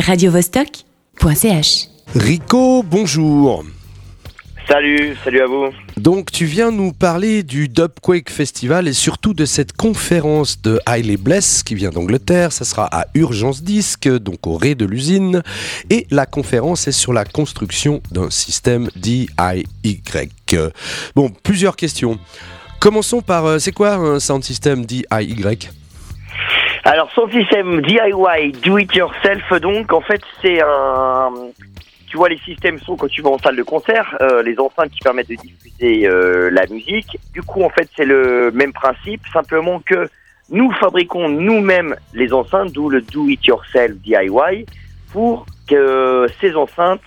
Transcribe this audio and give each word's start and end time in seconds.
radiovostok.ch. 0.00 1.88
Rico, 2.14 2.82
bonjour. 2.82 3.64
Salut, 4.68 5.16
salut 5.22 5.40
à 5.40 5.46
vous. 5.46 5.66
Donc 5.96 6.30
tu 6.32 6.46
viens 6.46 6.70
nous 6.70 6.92
parler 6.92 7.42
du 7.42 7.68
Dubquake 7.68 8.30
Festival 8.30 8.88
et 8.88 8.92
surtout 8.92 9.34
de 9.34 9.44
cette 9.44 9.74
conférence 9.74 10.60
de 10.62 10.80
Hailey 10.86 11.16
Bless 11.16 11.62
qui 11.62 11.74
vient 11.74 11.90
d'Angleterre. 11.90 12.52
Ça 12.52 12.64
sera 12.64 12.88
à 12.90 13.06
Urgence 13.14 13.62
Disque, 13.62 14.08
donc 14.08 14.46
au 14.46 14.56
rez 14.56 14.74
de 14.74 14.84
l'usine. 14.84 15.42
Et 15.90 16.06
la 16.10 16.26
conférence 16.26 16.88
est 16.88 16.92
sur 16.92 17.12
la 17.12 17.24
construction 17.24 18.02
d'un 18.10 18.30
système 18.30 18.88
DIY. 18.96 19.28
Bon, 21.14 21.30
plusieurs 21.42 21.76
questions. 21.76 22.18
Commençons 22.80 23.20
par, 23.22 23.46
euh, 23.46 23.58
c'est 23.58 23.72
quoi 23.72 23.94
un 23.94 24.20
sound 24.20 24.44
system 24.44 24.84
DIY 24.84 25.04
Alors, 26.86 27.10
son 27.12 27.26
système 27.30 27.80
DIY, 27.80 28.52
do 28.62 28.76
it 28.76 28.94
yourself, 28.94 29.50
donc, 29.62 29.90
en 29.90 30.02
fait, 30.02 30.20
c'est 30.42 30.60
un. 30.60 31.32
Tu 32.06 32.18
vois, 32.18 32.28
les 32.28 32.38
systèmes 32.38 32.78
sont 32.78 32.94
quand 32.94 33.08
tu 33.08 33.22
vas 33.22 33.30
en 33.30 33.38
salle 33.38 33.56
de 33.56 33.62
concert, 33.62 34.16
euh, 34.20 34.42
les 34.42 34.60
enceintes 34.60 34.90
qui 34.90 35.00
permettent 35.00 35.30
de 35.30 35.36
diffuser 35.36 36.06
euh, 36.06 36.50
la 36.50 36.66
musique. 36.66 37.18
Du 37.32 37.42
coup, 37.42 37.64
en 37.64 37.70
fait, 37.70 37.88
c'est 37.96 38.04
le 38.04 38.52
même 38.52 38.72
principe, 38.74 39.22
simplement 39.32 39.80
que 39.80 40.08
nous 40.50 40.70
fabriquons 40.72 41.28
nous-mêmes 41.28 41.96
les 42.12 42.32
enceintes, 42.34 42.70
d'où 42.72 42.90
le 42.90 43.00
do 43.00 43.28
it 43.28 43.44
yourself 43.46 43.96
DIY, 44.02 44.66
pour 45.10 45.46
que 45.66 46.26
ces 46.40 46.54
enceintes 46.54 47.00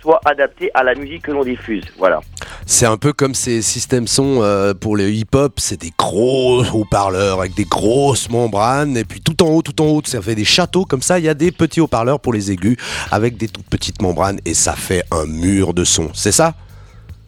soient 0.00 0.20
adaptées 0.24 0.70
à 0.74 0.84
la 0.84 0.94
musique 0.94 1.22
que 1.22 1.32
l'on 1.32 1.42
diffuse. 1.42 1.84
Voilà. 1.98 2.20
C'est 2.70 2.84
un 2.84 2.98
peu 2.98 3.14
comme 3.14 3.32
ces 3.34 3.62
systèmes 3.62 4.06
son 4.06 4.42
euh, 4.42 4.74
pour 4.74 4.94
le 4.94 5.08
hip-hop, 5.10 5.54
c'est 5.56 5.80
des 5.80 5.90
gros 5.96 6.62
haut-parleurs 6.62 7.40
avec 7.40 7.54
des 7.54 7.64
grosses 7.64 8.28
membranes 8.28 8.94
et 8.98 9.04
puis 9.04 9.22
tout 9.22 9.42
en 9.42 9.46
haut, 9.48 9.62
tout 9.62 9.80
en 9.80 9.86
haut, 9.86 10.02
ça 10.04 10.20
fait 10.20 10.34
des 10.34 10.44
châteaux 10.44 10.84
comme 10.84 11.00
ça, 11.00 11.18
il 11.18 11.24
y 11.24 11.30
a 11.30 11.34
des 11.34 11.50
petits 11.50 11.80
haut-parleurs 11.80 12.20
pour 12.20 12.34
les 12.34 12.52
aigus 12.52 12.76
avec 13.10 13.38
des 13.38 13.48
toutes 13.48 13.64
petites 13.70 14.02
membranes 14.02 14.38
et 14.44 14.52
ça 14.52 14.74
fait 14.74 15.02
un 15.10 15.24
mur 15.24 15.72
de 15.72 15.82
son. 15.82 16.10
C'est 16.12 16.30
ça? 16.30 16.52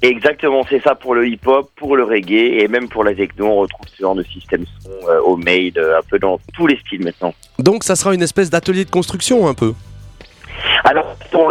Exactement, 0.02 0.62
c'est 0.68 0.82
ça 0.82 0.94
pour 0.94 1.14
le 1.14 1.26
hip-hop, 1.26 1.70
pour 1.74 1.96
le 1.96 2.04
reggae 2.04 2.60
et 2.62 2.68
même 2.68 2.90
pour 2.90 3.02
la 3.02 3.14
techno. 3.14 3.46
On 3.46 3.56
retrouve 3.60 3.86
ce 3.96 4.02
genre 4.02 4.14
de 4.14 4.24
système 4.24 4.66
son 4.82 4.90
euh, 5.08 5.20
homemade, 5.24 5.78
euh, 5.78 5.98
un 5.98 6.02
peu 6.08 6.18
dans 6.18 6.38
tous 6.52 6.66
les 6.66 6.78
styles 6.80 7.02
maintenant. 7.02 7.32
Donc 7.58 7.82
ça 7.84 7.96
sera 7.96 8.14
une 8.14 8.22
espèce 8.22 8.50
d'atelier 8.50 8.84
de 8.84 8.90
construction 8.90 9.48
un 9.48 9.54
peu? 9.54 9.72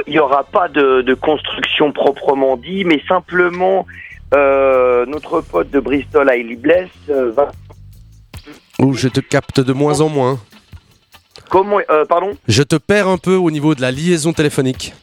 Il 0.08 0.14
n'y 0.14 0.20
aura 0.20 0.44
pas 0.44 0.68
de, 0.68 1.02
de 1.02 1.14
construction 1.14 1.92
proprement 1.92 2.58
dit, 2.58 2.84
mais 2.84 3.02
simplement 3.08 3.86
euh, 4.34 5.06
notre 5.06 5.42
pote 5.42 5.70
de 5.72 5.80
Bristol, 5.80 6.30
Hailey 6.30 6.56
Bless, 6.56 6.90
euh, 7.10 7.32
va. 7.32 7.52
Ou 8.80 8.94
je 8.94 9.08
te 9.08 9.20
capte 9.20 9.60
de 9.60 9.74
moins 9.74 10.02
en 10.02 10.10
moins. 10.10 10.40
Comment 11.50 11.80
euh, 11.90 12.06
Pardon? 12.06 12.38
Je 12.48 12.64
te 12.64 12.76
perds 12.76 13.08
un 13.08 13.18
peu 13.18 13.36
au 13.36 13.52
niveau 13.52 13.74
de 13.76 13.82
la 13.82 13.92
liaison 13.92 14.34
téléphonique. 14.34 14.94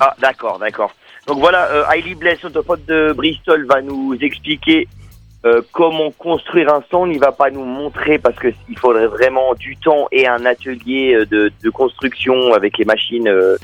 Ah, 0.00 0.14
d'accord, 0.20 0.58
d'accord. 0.58 0.92
Donc 1.26 1.38
voilà, 1.38 1.86
Hailey 1.92 2.14
Bless, 2.14 2.42
notre 2.42 2.62
pote 2.62 2.84
de 2.86 3.12
Bristol, 3.12 3.66
va 3.66 3.80
nous 3.80 4.16
expliquer 4.20 4.88
euh, 5.46 5.62
comment 5.72 6.10
construire 6.10 6.72
un 6.72 6.82
son. 6.90 7.06
Il 7.06 7.18
va 7.18 7.32
pas 7.32 7.50
nous 7.50 7.64
montrer 7.64 8.18
parce 8.18 8.36
que 8.36 8.48
il 8.68 8.78
faudrait 8.78 9.06
vraiment 9.06 9.54
du 9.54 9.76
temps 9.76 10.06
et 10.10 10.26
un 10.26 10.44
atelier 10.46 11.24
de, 11.30 11.52
de 11.62 11.70
construction 11.70 12.52
avec 12.54 12.78
les 12.78 12.84
machines 12.84 13.28
euh, 13.28 13.56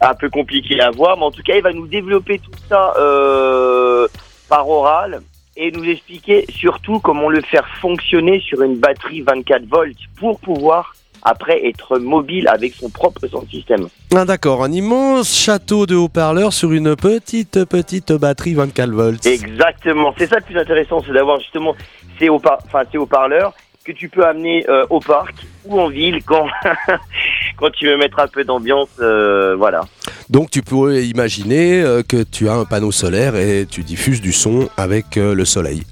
un 0.00 0.14
peu 0.14 0.28
compliqué 0.30 0.80
à 0.80 0.90
voir. 0.90 1.16
Mais 1.16 1.24
en 1.24 1.30
tout 1.30 1.42
cas, 1.42 1.56
il 1.56 1.62
va 1.62 1.72
nous 1.72 1.86
développer 1.86 2.38
tout 2.38 2.50
ça 2.68 2.94
euh, 2.98 4.06
par 4.48 4.68
oral 4.68 5.20
et 5.56 5.70
nous 5.70 5.84
expliquer 5.84 6.44
surtout 6.50 6.98
comment 7.00 7.28
le 7.28 7.40
faire 7.42 7.66
fonctionner 7.80 8.40
sur 8.40 8.62
une 8.62 8.76
batterie 8.76 9.22
24 9.22 9.64
volts 9.66 9.96
pour 10.18 10.40
pouvoir 10.40 10.94
après 11.26 11.66
être 11.66 11.98
mobile 11.98 12.46
avec 12.48 12.74
son 12.74 12.90
propre 12.90 13.26
son 13.28 13.46
système. 13.48 13.88
Ah 14.14 14.24
d'accord, 14.26 14.62
un 14.62 14.70
immense 14.72 15.34
château 15.34 15.86
de 15.86 15.94
haut-parleurs 15.94 16.52
sur 16.52 16.72
une 16.72 16.94
petite 16.96 17.64
petite 17.64 18.12
batterie 18.12 18.52
24 18.54 18.90
volts. 18.90 19.24
Exactement, 19.24 20.12
c'est 20.18 20.26
ça 20.26 20.36
le 20.36 20.42
plus 20.42 20.58
intéressant, 20.58 21.02
c'est 21.06 21.12
d'avoir 21.14 21.38
justement 21.40 21.74
ces 22.18 22.28
haut-par- 22.28 22.58
enfin, 22.66 22.82
haut-parleurs 22.96 23.54
que 23.84 23.92
tu 23.92 24.08
peux 24.08 24.24
amener 24.26 24.64
euh, 24.68 24.84
au 24.90 24.98
parc 25.00 25.34
ou 25.64 25.80
en 25.80 25.88
ville 25.88 26.22
quand 26.24 26.46
quand 27.56 27.70
tu 27.70 27.86
veux 27.86 27.96
mettre 27.96 28.18
un 28.18 28.28
peu 28.28 28.44
d'ambiance, 28.44 28.88
euh, 29.00 29.54
voilà. 29.56 29.82
Donc 30.30 30.50
tu 30.50 30.62
peux 30.62 31.02
imaginer 31.02 31.82
euh, 31.82 32.02
que 32.02 32.22
tu 32.22 32.48
as 32.48 32.54
un 32.54 32.64
panneau 32.64 32.92
solaire 32.92 33.36
et 33.36 33.66
tu 33.70 33.82
diffuses 33.82 34.20
du 34.20 34.32
son 34.32 34.68
avec 34.76 35.16
euh, 35.16 35.34
le 35.34 35.44
soleil. 35.44 35.82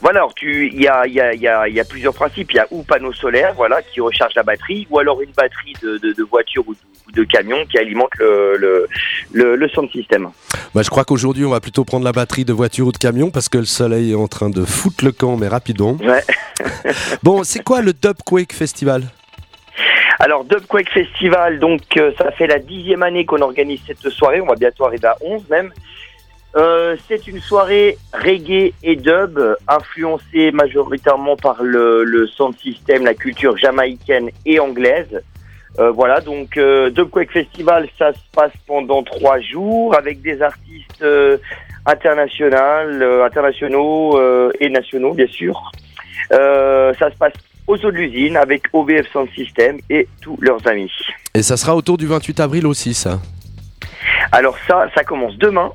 Voilà, 0.00 0.20
alors 0.20 0.34
tu, 0.34 0.68
il 0.72 0.82
y 0.82 0.88
a, 0.88 1.06
y, 1.06 1.20
a, 1.20 1.34
y, 1.34 1.46
a, 1.46 1.68
y 1.68 1.80
a 1.80 1.84
plusieurs 1.84 2.14
principes. 2.14 2.52
Il 2.52 2.56
y 2.56 2.58
a 2.58 2.66
ou 2.70 2.82
panneau 2.82 3.12
solaire, 3.12 3.54
voilà, 3.56 3.80
qui 3.82 4.00
recharge 4.00 4.34
la 4.34 4.42
batterie, 4.42 4.86
ou 4.90 4.98
alors 4.98 5.20
une 5.22 5.30
batterie 5.30 5.74
de, 5.82 5.98
de, 5.98 6.12
de 6.12 6.22
voiture 6.22 6.64
ou 6.66 6.74
de, 6.74 6.78
ou 7.08 7.12
de 7.12 7.24
camion 7.24 7.64
qui 7.70 7.78
alimente 7.78 8.10
le, 8.18 8.56
le, 8.56 8.88
le, 9.32 9.56
le 9.56 9.68
sound 9.68 9.90
system. 9.90 10.28
Bah, 10.74 10.82
je 10.82 10.90
crois 10.90 11.04
qu'aujourd'hui 11.04 11.44
on 11.44 11.50
va 11.50 11.60
plutôt 11.60 11.84
prendre 11.84 12.04
la 12.04 12.12
batterie 12.12 12.44
de 12.44 12.52
voiture 12.52 12.88
ou 12.88 12.92
de 12.92 12.98
camion 12.98 13.30
parce 13.30 13.48
que 13.48 13.58
le 13.58 13.64
soleil 13.64 14.12
est 14.12 14.16
en 14.16 14.28
train 14.28 14.50
de 14.50 14.64
foutre 14.64 15.04
le 15.04 15.12
camp 15.12 15.36
mais 15.36 15.48
rapidement. 15.48 15.96
Ouais. 16.02 16.22
Bon, 17.22 17.44
c'est 17.44 17.62
quoi 17.62 17.80
le 17.82 17.92
Dubquake 17.92 18.52
Festival? 18.52 19.02
Alors, 20.18 20.44
Dubquake 20.44 20.90
Festival, 20.90 21.58
donc 21.58 21.82
euh, 21.98 22.10
ça 22.16 22.30
fait 22.32 22.46
la 22.46 22.58
dixième 22.58 23.02
année 23.02 23.26
qu'on 23.26 23.42
organise 23.42 23.80
cette 23.86 24.08
soirée. 24.08 24.40
On 24.40 24.46
va 24.46 24.54
bientôt 24.54 24.86
arriver 24.86 25.08
à 25.08 25.16
11 25.22 25.48
même. 25.50 25.72
Euh, 26.56 26.96
c'est 27.06 27.26
une 27.26 27.40
soirée 27.40 27.98
reggae 28.14 28.72
et 28.82 28.96
dub, 28.96 29.38
influencée 29.68 30.52
majoritairement 30.52 31.36
par 31.36 31.62
le, 31.62 32.02
le 32.02 32.26
sound 32.26 32.56
system, 32.58 33.04
la 33.04 33.12
culture 33.12 33.58
jamaïcaine 33.58 34.30
et 34.46 34.58
anglaise. 34.58 35.22
Euh, 35.78 35.90
voilà, 35.90 36.22
donc 36.22 36.56
euh, 36.56 36.88
Dubquake 36.88 37.30
Festival, 37.30 37.86
ça 37.98 38.14
se 38.14 38.18
passe 38.34 38.52
pendant 38.66 39.02
trois 39.02 39.38
jours 39.40 39.94
avec 39.94 40.22
des 40.22 40.40
artistes 40.40 41.04
internationaux, 41.84 43.22
internationaux 43.22 44.18
et 44.58 44.70
nationaux, 44.70 45.12
bien 45.12 45.26
sûr. 45.26 45.70
Ça 46.30 47.10
se 47.10 47.16
passe 47.18 47.34
aux 47.66 47.76
eaux 47.76 47.90
de 47.90 47.96
l'usine 47.96 48.36
avec 48.36 48.62
OBF 48.72 49.10
Sound 49.12 49.28
System 49.34 49.78
et 49.90 50.06
tous 50.20 50.36
leurs 50.40 50.66
amis. 50.68 50.90
Et 51.34 51.42
ça 51.42 51.56
sera 51.56 51.74
autour 51.76 51.98
du 51.98 52.06
28 52.06 52.40
avril 52.40 52.66
aussi 52.66 52.94
ça. 52.94 53.20
Alors 54.32 54.56
ça, 54.66 54.86
ça 54.94 55.04
commence 55.04 55.36
demain, 55.38 55.70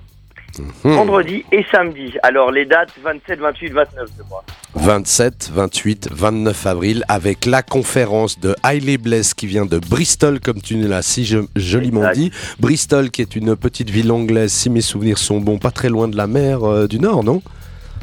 Hmm. 0.84 0.96
vendredi 0.96 1.46
et 1.54 1.64
samedi. 1.72 2.14
Alors 2.24 2.52
les 2.52 2.66
dates 2.66 2.92
27, 3.02 3.40
28, 3.40 3.70
29 3.72 4.10
je 4.18 4.24
crois. 4.24 4.44
27, 4.76 5.50
28, 5.54 6.10
29 6.12 6.66
avril 6.68 7.06
avec 7.08 7.46
la 7.46 7.62
conférence 7.64 8.38
de 8.38 8.54
Hailey 8.66 8.98
Bless 8.98 9.34
qui 9.34 9.48
vient 9.48 9.66
de 9.66 9.80
Bristol 9.80 10.42
comme 10.42 10.62
tu 10.62 10.76
l'as 10.76 11.04
si 11.04 11.24
je- 11.24 11.38
joliment 11.56 12.02
Exact. 12.02 12.16
dit. 12.16 12.32
Bristol 12.60 13.12
qui 13.12 13.22
est 13.22 13.38
une 13.38 13.56
petite 13.56 13.90
ville 13.90 14.12
anglaise 14.12 14.52
si 14.52 14.70
mes 14.70 14.82
souvenirs 14.82 15.20
sont 15.20 15.40
bons, 15.40 15.58
pas 15.58 15.72
très 15.72 15.88
loin 15.88 16.10
de 16.10 16.18
la 16.18 16.28
mer 16.28 16.66
euh, 16.66 16.86
du 16.86 17.00
Nord, 17.00 17.24
non? 17.24 17.42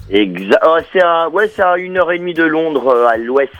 Exact. 0.08 0.62
Oh, 0.66 0.78
c'est 0.90 1.02
à, 1.02 1.28
ouais, 1.28 1.50
à 1.60 1.76
une 1.76 1.98
heure 1.98 2.10
et 2.12 2.18
demie 2.18 2.32
de 2.32 2.44
Londres, 2.44 2.88
euh, 2.94 3.08
à 3.08 3.18
l'ouest. 3.18 3.52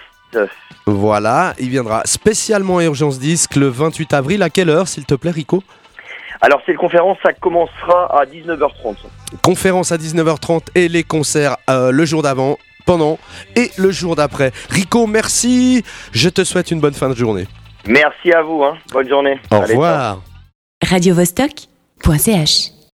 Voilà, 0.87 1.55
il 1.59 1.69
viendra 1.69 2.03
spécialement 2.05 2.79
à 2.79 2.85
Urgence 2.85 3.19
Disque 3.19 3.57
le 3.57 3.69
28 3.69 4.13
avril. 4.15 4.43
À 4.43 4.51
quelle 4.51 4.71
heure 4.71 4.89
s'il 4.89 5.05
te 5.05 5.15
plaît 5.15 5.31
Rico? 5.31 5.63
Alors 6.41 6.61
cette 6.65 6.77
conférence, 6.77 7.19
ça 7.23 7.33
commencera 7.33 8.07
à 8.19 8.25
19h30. 8.25 8.97
Conférence 9.43 9.93
à 9.93 9.97
19h30 9.97 10.69
et 10.75 10.89
les 10.89 11.03
concerts 11.03 11.57
euh, 11.69 11.91
le 11.91 12.05
jour 12.05 12.23
d'avant, 12.23 12.57
pendant 12.87 13.19
et 13.57 13.71
le 13.77 13.91
jour 13.91 14.17
d'après. 14.17 14.53
Rico, 14.71 15.07
merci. 15.07 15.85
Je 16.13 16.29
te 16.29 16.45
souhaite 16.45 16.71
une 16.71 16.81
bonne 16.81 16.95
fin 16.95 17.11
de 17.11 17.15
journée. 17.15 17.47
Merci 17.87 18.33
à 18.33 18.43
vous, 18.43 18.63
hein. 18.63 18.77
bonne 18.93 19.09
journée. 19.09 19.39
Au 19.51 19.57
Allez, 19.57 19.75
revoir. 19.75 20.23
radiovostok.ch. 20.87 22.78